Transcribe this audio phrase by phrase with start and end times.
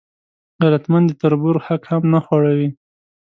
[0.61, 2.69] غیرتمند د تربور حق هم نه خوړوي